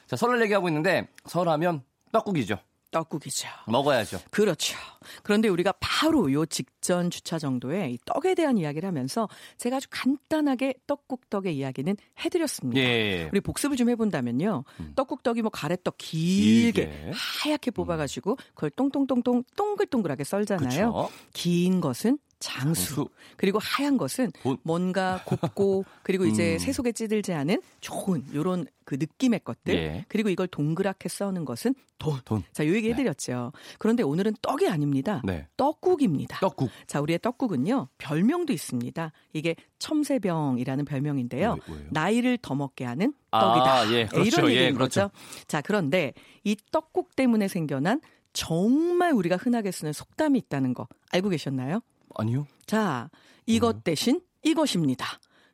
자 0.08 0.18
설을 0.18 0.42
얘기하고 0.42 0.68
있는데 0.68 1.08
설하면 1.26 1.84
떡국이죠 2.12 2.58
떡국이죠. 2.96 3.50
먹어야죠. 3.68 4.20
그렇죠. 4.32 4.78
그런데 5.22 5.50
우리가 5.50 5.74
바로 5.82 6.32
요 6.32 6.46
직전 6.46 7.10
주차 7.10 7.38
정도에 7.38 7.90
이 7.90 7.98
떡에 8.06 8.36
대한 8.36 8.58
이야기를 8.58 8.88
하면서 8.88 9.28
제가 9.58 9.78
아주 9.78 9.88
간단하게 9.92 10.76
떡국떡의 10.88 11.58
이야기는 11.58 11.98
해드렸습니다. 12.24 12.80
예. 12.80 13.30
우리 13.34 13.42
복습을 13.42 13.76
좀 13.76 13.90
해본다면요. 13.90 14.64
음. 14.80 14.94
떡국떡이 14.96 15.42
뭐 15.42 15.52
가래떡 15.52 15.98
길게, 15.98 16.86
길게. 16.86 17.12
하얗게 17.14 17.72
뽑아가지고 17.72 18.38
그걸 18.54 18.70
똥똥똥똥 18.70 19.44
동글동글하게 19.58 20.24
썰잖아요. 20.24 20.94
그쵸? 20.94 21.10
긴 21.34 21.82
것은 21.82 22.18
장수. 22.40 22.96
장수. 22.96 23.10
그리고 23.38 23.60
하얀 23.60 23.98
것은 23.98 24.32
돈. 24.42 24.58
뭔가 24.64 25.22
곱고 25.26 25.86
그리고 26.04 26.26
이제 26.26 26.54
음. 26.54 26.60
새속에 26.60 26.92
찌들지 26.92 27.34
않은 27.34 27.62
좋은 27.82 28.26
요런 28.34 28.66
그 28.84 28.96
느낌의 28.96 29.42
것들. 29.44 29.74
예. 29.74 30.06
그리고 30.08 30.30
이걸 30.30 30.48
동그랗게 30.48 31.10
써는 31.10 31.46
것은 31.46 31.76
돈. 31.98 32.20
돈. 32.26 32.44
자, 32.52 32.68
요 32.68 32.76
얘기 32.76 32.88
네. 32.88 32.94
해드렸죠. 32.94 33.52
네. 33.54 33.76
그런데 33.80 34.04
오늘은 34.04 34.36
떡이 34.42 34.68
아닙니다. 34.68 35.22
네. 35.26 35.48
떡국입니다. 35.58 36.40
떡국. 36.40 36.70
자, 36.88 37.02
우리의 37.02 37.20
떡국은요, 37.20 37.88
별명도 37.98 38.54
있습니다. 38.54 39.12
이게 39.34 39.56
첨세병이라는 39.80 40.86
별명인데요. 40.86 41.58
왜, 41.68 41.88
나이를 41.90 42.38
더 42.42 42.54
먹게 42.54 42.86
하는 42.86 43.14
아, 43.32 43.40
떡이다. 43.40 43.74
아, 43.74 43.92
예, 43.94 44.06
그렇죠. 44.06 44.28
이런 44.28 44.52
얘기인 44.52 44.66
예, 44.68 44.72
그렇죠. 44.72 45.10
거죠. 45.10 45.46
자, 45.48 45.62
그런데 45.62 46.14
이 46.44 46.56
떡국 46.72 47.16
때문에 47.16 47.48
생겨난 47.48 48.02
정말 48.34 49.14
우리가 49.14 49.38
흔하게 49.38 49.72
쓰는 49.72 49.94
속담이 49.94 50.38
있다는 50.38 50.74
거 50.74 50.88
알고 51.12 51.30
계셨나요? 51.30 51.82
아니요. 52.16 52.48
자, 52.66 53.10
이것 53.46 53.84
대신 53.84 54.22
이것입니다. 54.44 55.06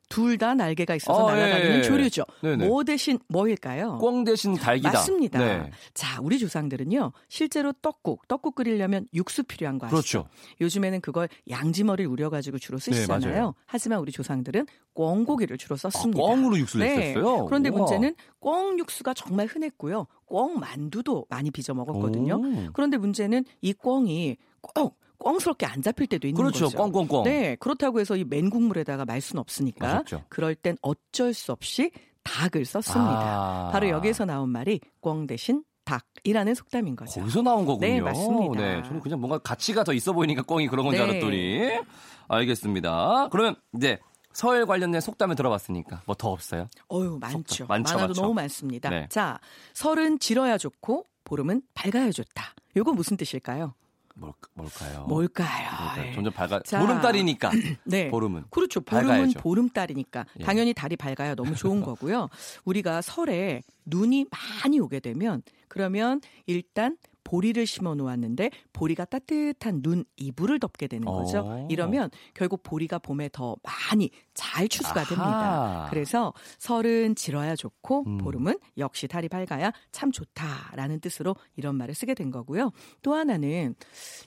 둘 0.10 0.38
다 0.38 0.54
날개가 0.54 0.96
있어서 0.96 1.30
아, 1.30 1.34
날아다니는 1.36 1.78
예. 1.78 1.82
조류죠. 1.84 2.26
네네. 2.44 2.68
뭐 2.68 2.84
대신 2.84 3.18
뭐일까요? 3.30 3.98
꽝 3.98 4.26
대신 4.26 4.56
달기다. 4.56 4.92
맞습니다. 4.92 5.40
네. 5.40 5.72
자, 5.94 6.20
우리 6.22 6.38
조상들은요. 6.38 7.14
실제로 7.30 7.72
떡국, 7.82 8.28
떡국 8.28 8.56
끓이려면 8.56 9.08
육수 9.14 9.44
필요한 9.44 9.78
거 9.80 9.86
아시죠? 9.86 9.96
그렇죠. 9.96 10.28
요즘에는 10.60 11.00
그걸 11.00 11.30
양지머리를 11.50 12.12
우려 12.12 12.30
가지고 12.30 12.60
주로 12.60 12.78
네, 12.78 12.92
쓰시잖아요. 12.92 13.46
네, 13.46 13.52
하지만 13.66 14.00
우리 14.00 14.12
조상들은 14.12 14.68
꽝고기를 14.96 15.58
주로 15.58 15.78
썼습니다. 15.78 16.22
아, 16.22 16.26
꽝으로 16.28 16.58
육수를 16.60 16.86
네. 16.86 16.98
냈어요? 17.14 17.46
그런데 17.46 17.70
우와. 17.70 17.80
문제는 17.80 18.14
꽝 18.42 18.78
육수가 18.80 19.14
정말 19.14 19.48
흔했고요. 19.48 20.08
꽝 20.30 20.60
만두도 20.60 21.28
많이 21.30 21.52
빚어 21.52 21.74
먹었거든요. 21.74 22.36
오. 22.36 22.72
그런데 22.74 22.98
문제는 22.98 23.46
이 23.62 23.72
꽝이 23.72 24.36
꼭 24.60 25.00
꽝스럽게 25.24 25.66
안 25.66 25.82
잡힐 25.82 26.08
때도 26.08 26.28
있는 26.28 26.42
그렇죠. 26.42 26.66
거죠. 26.66 26.78
꽝꽝꽝. 26.78 27.24
네, 27.24 27.56
그렇다고 27.60 28.00
해서 28.00 28.16
이 28.18 28.24
맨 28.26 28.50
국물에다가 28.50 29.06
말 29.06 29.22
수는 29.22 29.40
없으니까 29.42 29.88
맞았죠. 29.88 30.24
그럴 30.30 30.56
땐 30.56 30.78
어쩔 30.82 31.34
수 31.34 31.52
없이 31.52 31.92
닭을 32.24 32.66
썼습니다. 32.66 33.12
아. 33.12 33.70
바로 33.72 33.90
여기에서 33.90 34.26
나온 34.26 34.50
말이 34.50 34.80
꽝 35.02 35.26
대신 35.28 35.64
닭이라는 35.86 36.54
속담인 36.54 36.96
거죠. 36.96 37.20
거기서 37.22 37.42
나온 37.42 37.66
거군요. 37.66 37.88
네, 37.88 38.00
맞습니다. 38.02 38.62
네, 38.62 38.84
저는 38.84 39.00
그냥 39.00 39.20
뭔가 39.20 39.38
가치가 39.40 39.84
더 39.84 39.94
있어 39.94 40.14
보이니까 40.14 40.44
꽝이 40.44 40.68
그런 40.68 40.86
건줄 40.86 41.06
네. 41.06 41.12
알았더니 41.12 41.80
알겠습니다. 42.28 43.30
그러면 43.32 43.56
이제 43.76 43.98
설 44.34 44.66
관련된 44.66 45.02
속담을 45.02 45.36
들어봤으니까 45.36 46.04
뭐 46.06 46.16
더 46.16 46.30
없어요? 46.32 46.70
어유 46.90 47.18
많죠. 47.20 47.66
많죠, 47.66 47.94
많아도 47.96 48.08
많죠. 48.10 48.22
너무 48.22 48.34
많습니다. 48.34 48.90
네. 48.90 49.08
자, 49.10 49.40
설은 49.74 50.20
지러야 50.20 50.58
좋고 50.58 51.06
보름은 51.26 51.64
밝아야 51.74 52.12
좋다. 52.12 52.54
요거 52.78 52.94
무슨 52.94 53.18
뜻일까요? 53.18 53.74
뭘, 54.16 54.34
뭘까요? 54.54 55.06
뭘까요? 55.08 55.70
네. 55.96 56.14
점점 56.14 56.34
밝아. 56.34 56.62
자, 56.64 56.80
보름달이니까. 56.80 57.52
네. 57.86 58.10
보름은. 58.10 58.46
그렇죠. 58.50 58.82
보름은 58.82 59.08
밝아야죠. 59.08 59.40
보름달이니까. 59.40 60.26
예. 60.40 60.44
당연히 60.44 60.74
달이 60.74 60.96
밝아야 60.96 61.36
너무 61.36 61.56
좋은 61.56 61.82
거고요. 61.82 62.30
우리가 62.66 63.02
설에 63.02 63.62
눈이 63.86 64.26
많이 64.64 64.80
오게 64.80 65.00
되면 65.00 65.42
그러면 65.68 66.22
일단 66.46 66.98
보리를 67.24 67.66
심어 67.66 67.96
놓았는데 67.96 68.52
보리가 68.74 69.06
따뜻한 69.06 69.82
눈 69.82 70.04
이불을 70.18 70.60
덮게 70.60 70.88
되는 70.88 71.06
거죠. 71.06 71.40
오. 71.40 71.48
어. 71.48 71.68
이러면 71.70 72.10
결국 72.34 72.64
보리가 72.64 73.00
봄에 73.00 73.30
더 73.32 73.56
많이 73.64 74.10
잘 74.34 74.68
추수가 74.68 75.02
아하. 75.02 75.08
됩니다. 75.10 75.88
그래서 75.90 76.34
설은 76.58 77.16
지러야 77.16 77.56
좋고 77.56 78.04
음. 78.08 78.18
보름은 78.18 78.58
역시 78.78 79.08
달이 79.08 79.30
밝아야 79.30 79.72
참 79.92 80.12
좋다라는 80.12 81.00
뜻으로 81.00 81.36
이런 81.56 81.76
말을 81.76 81.94
쓰게 81.94 82.14
된 82.14 82.32
거고요. 82.32 82.72
또 83.02 83.14
하나는 83.14 83.76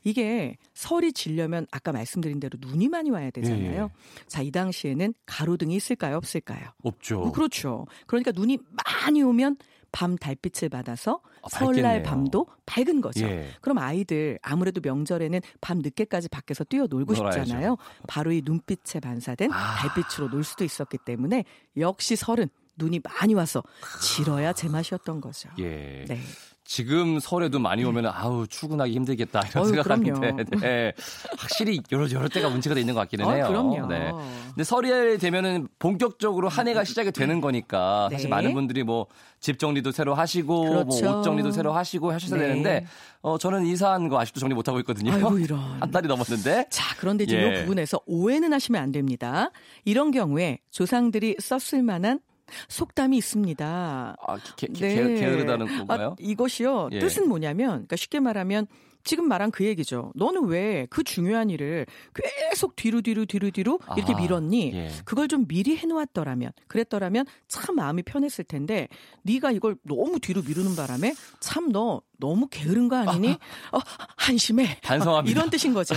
이게 0.05 0.57
설이 0.75 1.13
지려면 1.13 1.67
아까 1.71 1.93
말씀드린 1.93 2.41
대로 2.41 2.59
눈이 2.61 2.89
많이 2.89 3.11
와야 3.11 3.31
되잖아요. 3.31 3.73
예. 3.73 3.79
예. 3.79 3.89
자, 4.27 4.43
이 4.43 4.51
당시에는 4.51 5.15
가로등이 5.27 5.75
있을까요, 5.75 6.17
없을까요? 6.17 6.71
없죠. 6.83 7.21
어, 7.21 7.33
그렇죠. 7.33 7.87
그러니까 8.07 8.33
눈이 8.33 8.59
많이 8.85 9.23
오면 9.23 9.57
밤 9.95 10.17
달빛을 10.17 10.71
받아서 10.71 11.21
아, 11.43 11.49
설날 11.49 12.03
밤도 12.03 12.49
밝은 12.67 13.01
거죠. 13.01 13.25
예. 13.27 13.49
그럼 13.61 13.79
아이들 13.79 14.41
아무래도 14.43 14.81
명절에는 14.83 15.41
밤 15.61 15.79
늦게까지 15.79 16.29
밖에서 16.31 16.65
뛰어 16.65 16.89
놀고 16.91 17.15
싶잖아요. 17.15 17.77
바로 18.09 18.33
이 18.33 18.43
눈빛에 18.45 18.99
반사된 18.99 19.53
아. 19.53 19.77
달빛으로 19.77 20.31
놀 20.31 20.43
수도 20.43 20.65
있었기 20.65 20.99
때문에 21.05 21.45
역시 21.77 22.17
설은 22.17 22.49
눈이 22.77 23.03
많이 23.05 23.35
와서 23.35 23.63
지러야 24.03 24.53
제맛이었던 24.53 25.21
거죠. 25.21 25.49
예. 25.61 26.05
네. 26.09 26.19
지금 26.65 27.21
설에도 27.21 27.59
많이 27.59 27.85
오면 27.85 28.07
아우 28.07 28.47
출근하기 28.47 28.93
힘들겠다 28.95 29.43
이런 29.51 29.67
생각하는데 29.67 30.45
네. 30.61 30.93
확실히 31.37 31.81
여러 31.93 32.11
여러 32.11 32.29
때가 32.29 32.49
문제가 32.49 32.79
있는 32.79 32.95
것 32.95 33.01
같기는 33.01 33.27
해요. 33.27 33.45
어, 33.45 33.49
그럼요. 33.49 33.87
네. 33.87 34.11
근데 34.49 34.65
설이 34.65 35.19
되면은 35.19 35.69
본격적으로 35.79 36.49
한 36.49 36.67
해가 36.69 36.85
시작이 36.85 37.13
되는 37.13 37.41
거니까 37.41 38.09
사실 38.11 38.31
네. 38.31 38.31
많은 38.31 38.55
분들이 38.55 38.83
뭐 38.83 39.07
집 39.45 39.59
정리도 39.59 39.93
새로 39.93 40.15
하시고 40.15 40.65
뭐 40.65 40.85
그렇죠. 40.85 41.05
뭐옷 41.05 41.25
정리도 41.25 41.51
새로 41.51 41.75
하시고 41.75 42.11
하셔야 42.11 42.41
네. 42.41 42.49
되는데 42.49 42.87
어 43.21 43.37
저는 43.37 43.67
이사한 43.67 44.09
거 44.09 44.19
아직도 44.19 44.41
정리 44.41 44.55
못 44.55 44.67
하고 44.69 44.79
있거든요. 44.81 45.13
아이고 45.13 45.39
이런. 45.39 45.61
한 45.83 45.91
달이 45.91 46.09
넘었는데. 46.09 46.69
자, 46.71 46.97
그런데 46.99 47.27
지금 47.27 47.43
예. 47.43 47.49
이 47.49 47.61
부분에서 47.61 48.01
오해는 48.07 48.55
하시면 48.55 48.83
안 48.83 48.91
됩니다. 48.91 49.51
이런 49.85 50.13
경우에 50.13 50.61
조상들이 50.71 51.37
썼을 51.41 51.83
만한 51.83 52.21
속담이 52.69 53.17
있습니다. 53.17 54.17
아, 54.21 54.37
게, 54.57 54.67
게, 54.69 54.89
네. 55.05 55.15
게으르다는 55.21 55.67
건가요? 55.79 56.11
아, 56.11 56.17
이것이요. 56.19 56.89
예. 56.93 56.99
뜻은 56.99 57.29
뭐냐면, 57.29 57.71
그러니까 57.71 57.97
쉽게 57.97 58.21
말하면 58.21 58.67
지금 59.07 59.29
말한 59.29 59.51
그 59.51 59.65
얘기죠. 59.67 60.13
너는 60.15 60.47
왜 60.47 60.87
그 60.89 61.05
중요한 61.05 61.51
일을 61.51 61.85
계속 62.15 62.75
뒤로 62.75 63.03
뒤로 63.03 63.27
뒤로 63.27 63.51
뒤로 63.51 63.79
이렇게 63.97 64.15
아, 64.15 64.17
밀었니? 64.17 64.73
예. 64.75 64.91
그걸 65.05 65.29
좀 65.29 65.47
미리 65.47 65.77
해놓았더라면, 65.77 66.53
그랬더라면 66.69 67.27
참 67.47 67.77
마음이 67.77 68.03
편했을 68.05 68.45
텐데, 68.45 68.89
네가 69.23 69.51
이걸 69.51 69.77
너무 69.83 70.21
뒤로 70.21 70.41
미루는 70.43 70.75
바람에 70.75 71.15
참 71.41 71.71
너 71.71 72.01
너무 72.19 72.47
게으른 72.49 72.89
거 72.89 72.97
아니니? 72.97 73.31
어, 73.73 73.79
한심해. 74.17 74.79
반성합니다. 74.83 75.29
어, 75.29 75.31
이런 75.31 75.51
뜻인 75.51 75.75
거죠. 75.75 75.95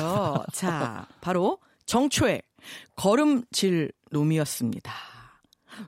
자, 0.51 1.07
바로 1.21 1.59
정초의 1.85 2.41
걸음질 2.97 3.91
놈이었습니다. 4.11 4.91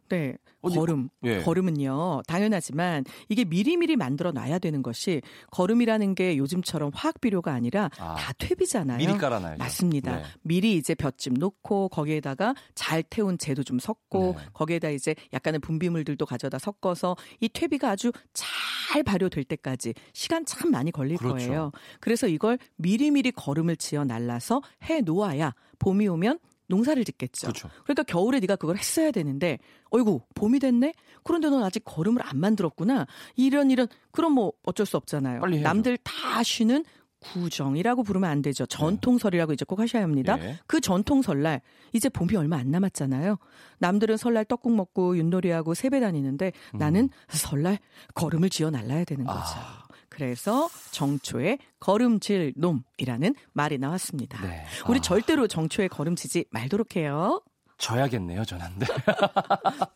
네. 0.10 0.36
걸음. 0.62 1.10
예. 1.24 1.42
걸음은요, 1.42 2.24
당연하지만 2.28 3.06
이게 3.30 3.46
미리미리 3.46 3.96
만들어 3.96 4.32
놔야 4.32 4.60
되는 4.60 4.82
것이 4.84 5.22
걸음이라는 5.52 6.16
게 6.16 6.38
요즘처럼 6.38 6.92
화학 6.94 7.22
비료가 7.22 7.54
아니라 7.54 7.90
아, 7.98 8.16
다 8.16 8.34
퇴비잖아요. 8.38 8.98
미리 8.98 9.18
깔아놔요. 9.18 9.58
맞습니다. 9.58 10.18
네. 10.18 10.24
미리 10.42 10.76
이제 10.76 10.96
볏짚 10.96 11.34
놓고 11.34 11.90
거기에다가 11.90 12.56
잘 12.76 13.04
태운 13.04 13.38
재도 13.38 13.64
좀 13.64 13.80
섞고 13.80 14.36
네. 14.38 14.46
거기에다 14.54 14.90
이제 14.90 15.16
약간의 15.34 15.60
분비물들도 15.60 16.26
가져다 16.26 16.60
섞어서 16.60 17.16
이 17.40 17.48
퇴비가 17.48 17.90
아주 17.92 18.12
잘 18.34 19.04
발효될 19.04 19.46
때까지 19.46 19.94
시간 20.14 20.46
참 20.46 20.72
많이 20.72 20.92
걸릴 20.92 21.18
그렇죠. 21.18 21.36
거예요. 21.36 21.72
그래서 22.00 22.28
이걸 22.28 22.58
미리미리 22.78 23.32
걸음을 23.32 23.78
지어 23.78 24.04
날라서 24.04 24.62
해 24.84 25.02
놓아야 25.02 25.54
봄이 25.80 26.08
오면 26.08 26.40
농사를 26.70 27.04
짓겠죠. 27.04 27.48
그렇죠. 27.48 27.70
그러니까 27.84 28.04
겨울에 28.04 28.40
네가 28.40 28.56
그걸 28.56 28.78
했어야 28.78 29.12
되는데 29.12 29.58
어이구 29.90 30.22
봄이 30.36 30.60
됐네. 30.60 30.94
그런데 31.24 31.50
넌 31.50 31.64
아직 31.64 31.84
걸음을 31.84 32.22
안 32.26 32.40
만들었구나. 32.40 33.08
이런 33.36 33.72
이런 33.72 33.88
그럼 34.12 34.34
뭐 34.34 34.54
어쩔 34.64 34.86
수 34.86 34.96
없잖아요. 34.98 35.42
남들 35.42 35.98
다 35.98 36.42
쉬는 36.44 36.86
구정이라고 37.20 38.04
부르면 38.04 38.30
안 38.30 38.42
되죠. 38.42 38.66
전통설이라고 38.66 39.52
이제 39.54 39.66
꼭 39.66 39.80
하셔야 39.80 40.04
합니다. 40.04 40.38
네. 40.38 40.58
그 40.68 40.80
전통 40.80 41.22
설날 41.22 41.62
이제 41.92 42.08
봄이 42.08 42.36
얼마 42.36 42.58
안 42.58 42.72
남았잖아요. 42.72 43.38
남들은 43.80 44.18
설날 44.18 44.46
떡국 44.46 44.74
먹고 44.74 45.18
윷놀이하고 45.18 45.74
세배 45.74 46.00
다니는데 46.00 46.54
음. 46.76 46.78
나는 46.78 47.10
설날 47.28 47.80
걸음을 48.14 48.50
지어 48.50 48.70
날라야 48.70 49.04
되는 49.04 49.26
거죠. 49.26 49.40
아. 49.40 49.89
그래서 50.20 50.70
정초의 50.92 51.60
걸음질 51.80 52.54
놈이라는 52.58 53.36
말이 53.54 53.78
나왔습니다. 53.78 54.46
네. 54.46 54.66
우리 54.90 55.00
아. 55.00 55.02
절대로 55.02 55.48
정초에 55.48 55.88
걸음치지 55.88 56.46
말도록 56.52 56.98
해요. 56.98 57.42
져야겠네요, 57.78 58.44
저는. 58.44 58.66
네. 58.80 58.86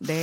네. 0.00 0.16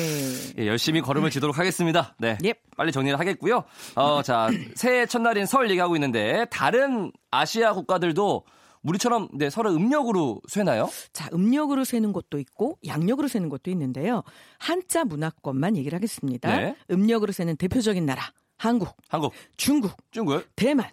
예, 0.57 0.65
열심히 0.65 1.01
걸음을 1.01 1.29
지도록 1.29 1.59
하겠습니다. 1.59 2.15
네. 2.17 2.35
예. 2.43 2.55
빨리 2.75 2.91
정리를 2.91 3.19
하겠고요. 3.19 3.63
어, 3.93 4.23
자, 4.23 4.49
새해 4.73 5.05
첫날인 5.05 5.45
설 5.45 5.69
얘기하고 5.69 5.95
있는데 5.95 6.47
다른 6.49 7.11
아시아 7.29 7.73
국가들도 7.73 8.43
우리처럼 8.81 9.27
네, 9.35 9.51
설을 9.51 9.69
음력으로 9.69 10.41
쇠나요? 10.47 10.89
자, 11.13 11.29
음력으로 11.31 11.83
세는 11.83 12.11
곳도 12.11 12.39
있고 12.39 12.79
양력으로 12.87 13.27
세는 13.27 13.49
곳도 13.49 13.69
있는데요. 13.69 14.23
한자 14.57 15.05
문화권만 15.05 15.77
얘기를 15.77 15.95
하겠습니다. 15.95 16.57
네. 16.57 16.75
음력으로 16.89 17.31
세는 17.31 17.57
대표적인 17.57 18.03
나라 18.03 18.33
한국, 18.61 18.95
한국, 19.09 19.33
중국, 19.57 19.97
중국. 20.11 20.47
대만, 20.55 20.87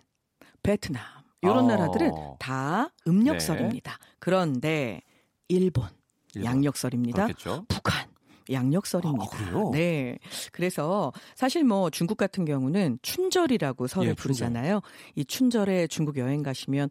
베트남 0.63 1.03
이런 1.43 1.67
어. 1.67 1.67
나라들은 1.67 2.13
다 2.39 2.89
음력설입니다. 3.07 3.99
그런데 4.19 5.03
일본, 5.49 5.85
네. 5.85 5.91
일본. 6.37 6.51
양력설입니다. 6.51 7.27
그렇겠죠. 7.27 7.67
북한 7.69 8.09
양력설입니다. 8.51 9.23
아, 9.23 9.29
그래요? 9.29 9.71
네. 9.71 10.19
그래서 10.51 11.13
사실 11.35 11.63
뭐 11.63 11.91
중국 11.91 12.17
같은 12.17 12.47
경우는 12.47 13.01
춘절이라고 13.03 13.87
설을 13.87 14.09
예, 14.09 14.15
부르잖아요. 14.15 14.81
이 15.15 15.27
춘절에 15.27 15.89
중국 15.89 16.17
여행 16.17 16.43
가시면 16.43 16.89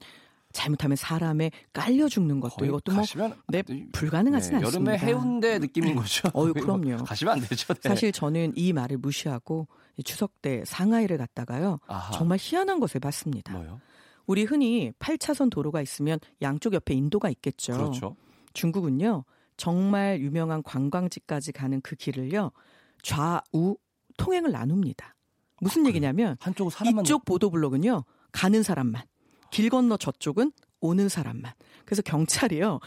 잘못하면 0.57 0.95
사람에 0.97 1.51
깔려 1.71 2.07
죽는 2.09 2.39
것도 2.39 2.65
이것도 2.65 2.91
뭐 2.91 3.01
가시면 3.01 3.35
네, 3.47 3.63
이- 3.69 3.87
불가능하진 3.91 4.51
네, 4.51 4.65
않습니다. 4.65 4.91
여름에 4.93 4.97
해운대 4.97 5.59
느낌인 5.59 5.95
거죠. 5.95 6.27
어유, 6.35 6.53
그럼요. 6.55 6.95
뭐 6.97 7.03
가시면 7.03 7.35
안 7.35 7.39
되죠. 7.41 7.73
네. 7.75 7.89
사실 7.89 8.11
저는 8.11 8.53
이 8.55 8.73
말을 8.73 8.97
무시하고 8.97 9.67
이 9.97 10.03
추석 10.03 10.41
때 10.41 10.63
상하이를 10.65 11.17
갔다가요. 11.17 11.79
아하. 11.87 12.11
정말 12.11 12.37
희한한 12.41 12.79
것을 12.79 12.99
봤습니다. 12.99 13.53
뭐요? 13.53 13.79
우리 14.25 14.43
흔히 14.43 14.91
8차선 14.99 15.49
도로가 15.49 15.81
있으면 15.81 16.19
양쪽 16.41 16.73
옆에 16.73 16.93
인도가 16.93 17.29
있겠죠. 17.29 17.73
그렇죠. 17.73 18.15
중국은요. 18.53 19.23
정말 19.57 20.19
유명한 20.19 20.61
관광지까지 20.63 21.51
가는 21.51 21.81
그 21.81 21.95
길을요. 21.95 22.51
좌우 23.03 23.77
통행을 24.17 24.51
나눕니다. 24.51 25.15
무슨 25.61 25.85
아, 25.85 25.89
얘기냐면 25.89 26.35
한쪽은 26.39 26.69
사람만 26.71 27.05
이쪽 27.05 27.25
보도블록은요. 27.25 28.03
가는 28.31 28.63
사람만. 28.63 29.03
길 29.51 29.69
건너 29.69 29.97
저쪽은 29.97 30.51
오는 30.79 31.09
사람만. 31.09 31.51
그래서 31.85 32.01
경찰이요. 32.01 32.79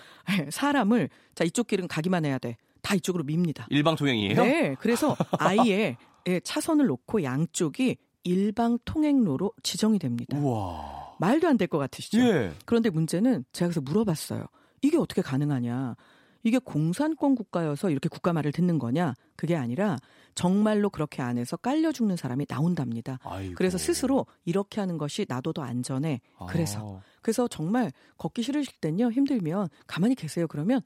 사람을 0.50 1.09
자 1.35 1.45
이쪽 1.45 1.67
길은 1.67 1.88
가기만 1.88 2.25
해야 2.25 2.38
돼. 2.38 2.57
다 2.83 2.95
이쪽으로 2.95 3.25
밉니다. 3.25 3.67
일방 3.71 3.97
통행이에요? 3.97 4.43
네. 4.43 4.76
그래서 4.81 5.17
아예 5.38 5.97
예, 6.29 6.40
차선을 6.40 6.87
놓고 6.87 7.23
양쪽이 7.23 7.97
일방 8.25 8.79
통행로로 8.85 9.52
지정이 9.62 9.99
됩니다. 9.99 10.37
우와. 10.38 11.14
말도 11.19 11.49
안 11.49 11.57
될 11.59 11.67
것 11.69 11.79
같으시죠? 11.79 12.21
예. 12.21 12.52
그런데 12.64 12.90
문제는 12.90 13.45
제가 13.52 13.69
그래서 13.69 13.81
물어봤어요. 13.81 14.47
이게 14.83 14.97
어떻게 14.97 15.21
가능하냐? 15.23 15.97
이게 16.43 16.59
공산권 16.59 17.35
국가여서 17.35 17.90
이렇게 17.90 18.09
국가 18.09 18.33
말을 18.33 18.52
듣는 18.52 18.79
거냐? 18.79 19.14
그게 19.37 19.57
아니라 19.57 19.97
정말로 20.34 20.90
그렇게 20.90 21.22
안에서 21.22 21.56
깔려 21.56 21.92
죽는 21.92 22.16
사람이 22.16 22.46
나온답니다. 22.49 23.18
아이고. 23.22 23.54
그래서 23.56 23.78
스스로 23.78 24.26
이렇게 24.44 24.80
하는 24.80 24.99
것이 24.99 25.26
나도 25.28 25.52
더 25.52 25.62
안전해. 25.62 26.20
그래서 26.49 26.99
아. 26.99 27.02
그래서 27.22 27.49
정말 27.49 27.92
걷기 28.16 28.42
싫으실 28.42 28.75
땐요 28.80 29.10
힘들면 29.10 29.68
가만히 29.87 30.14
계세요. 30.14 30.46
그러면 30.49 30.80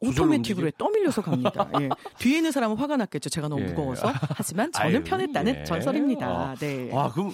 오토매틱으로 0.00 0.70
떠밀려서 0.72 1.22
갑니다. 1.22 1.70
예. 1.80 1.88
뒤에 2.18 2.38
있는 2.38 2.52
사람은 2.52 2.76
화가 2.76 2.96
났겠죠. 2.96 3.28
제가 3.28 3.48
너무 3.48 3.62
예. 3.62 3.66
무거워서. 3.66 4.10
하지만 4.14 4.72
저는 4.72 4.90
아유, 4.96 5.04
편했다는 5.04 5.56
예. 5.60 5.64
전설입니다. 5.64 6.26
아. 6.26 6.54
네. 6.54 6.90
와, 6.90 7.12
그럼 7.12 7.32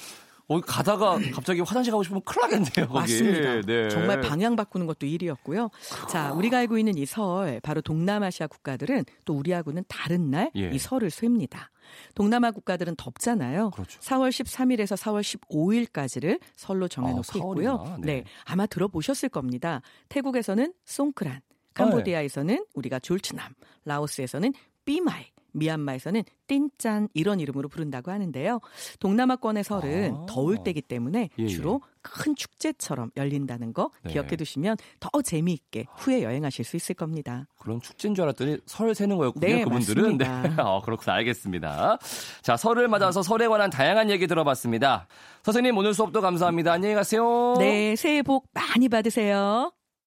어, 0.48 0.60
가다가 0.60 1.18
갑자기 1.32 1.60
화장실 1.60 1.90
가고 1.90 2.02
싶으면 2.04 2.22
큰일 2.22 2.42
나겠네요. 2.42 2.88
거기. 2.88 3.00
맞습니다. 3.00 3.60
네. 3.62 3.88
정말 3.88 4.20
방향 4.20 4.54
바꾸는 4.54 4.86
것도 4.86 5.06
일이었고요. 5.06 5.70
자, 6.08 6.32
우리가 6.32 6.58
알고 6.58 6.78
있는 6.78 6.96
이 6.96 7.04
설, 7.04 7.60
바로 7.60 7.80
동남아시아 7.80 8.46
국가들은 8.46 9.04
또 9.24 9.34
우리하고는 9.34 9.84
다른 9.88 10.30
날이 10.30 10.50
예. 10.54 10.78
설을 10.78 11.10
쐴니다. 11.10 11.70
동남아 12.14 12.50
국가들은 12.52 12.94
덥잖아요. 12.96 13.70
그렇죠. 13.70 13.98
4월 14.00 14.30
13일에서 14.30 14.96
4월 14.96 15.22
15일까지를 15.22 16.40
설로 16.54 16.88
정해놓고 16.88 17.24
아. 17.32 17.36
있고요. 17.38 17.96
네. 18.00 18.06
네, 18.06 18.24
아마 18.44 18.66
들어보셨을 18.66 19.28
겁니다. 19.28 19.82
태국에서는 20.08 20.72
송크란, 20.84 21.40
캄보디아에서는 21.74 22.66
우리가 22.74 22.98
졸츠남, 23.00 23.52
라오스에서는 23.84 24.52
삐마이, 24.84 25.24
미얀마에서는 25.56 26.22
띵짠 26.46 27.08
이런 27.14 27.40
이름으로 27.40 27.68
부른다고 27.68 28.10
하는데요. 28.10 28.60
동남아권의 29.00 29.64
설은 29.64 30.14
아. 30.14 30.26
더울 30.28 30.62
때기 30.62 30.82
때문에 30.82 31.30
예, 31.38 31.42
예. 31.42 31.48
주로 31.48 31.80
큰 32.02 32.36
축제처럼 32.36 33.10
열린다는 33.16 33.72
거 33.72 33.90
네. 34.04 34.12
기억해 34.12 34.36
두시면 34.36 34.76
더 35.00 35.22
재미있게 35.22 35.86
후에 35.96 36.22
여행하실 36.22 36.64
수 36.64 36.76
있을 36.76 36.94
겁니다. 36.94 37.46
그런 37.58 37.80
축제인 37.80 38.14
줄 38.14 38.24
알았더니 38.24 38.58
설 38.66 38.94
세는 38.94 39.16
거였군요. 39.16 39.46
네, 39.46 39.64
그분들은. 39.64 40.02
맞습니다. 40.02 40.42
네. 40.42 40.54
어, 40.62 40.80
그렇구나. 40.82 41.14
알겠습니다. 41.16 41.98
자, 42.42 42.56
설을 42.56 42.86
맞아서 42.88 43.22
설에 43.22 43.48
관한 43.48 43.70
다양한 43.70 44.10
얘기 44.10 44.26
들어봤습니다. 44.26 45.08
선생님, 45.42 45.76
오늘 45.76 45.94
수업도 45.94 46.20
감사합니다. 46.20 46.72
안녕히 46.72 46.94
가세요. 46.94 47.54
네, 47.58 47.96
새해 47.96 48.22
복 48.22 48.46
많이 48.52 48.88
받으세요. 48.88 49.72